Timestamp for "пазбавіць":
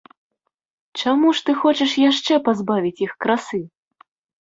2.51-2.97